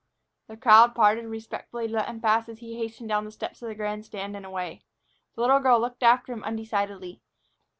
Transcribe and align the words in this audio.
The 0.47 0.57
crowd 0.57 0.95
parted 0.95 1.25
respectfully 1.25 1.87
to 1.87 1.93
let 1.93 2.07
him 2.09 2.21
pass 2.21 2.49
as 2.49 2.57
he 2.57 2.75
hastened 2.75 3.07
down 3.07 3.23
the 3.23 3.31
steps 3.31 3.61
of 3.61 3.67
the 3.67 3.75
grand 3.75 4.03
stand 4.03 4.35
and 4.35 4.47
away. 4.47 4.81
The 5.35 5.41
little 5.41 5.59
girl 5.59 5.79
looked 5.79 6.01
after 6.01 6.33
him 6.33 6.43
undecidedly. 6.43 7.21